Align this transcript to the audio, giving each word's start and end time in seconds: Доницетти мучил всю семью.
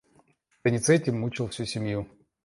Доницетти 0.63 1.11
мучил 1.11 1.47
всю 1.49 1.63
семью. 1.67 2.07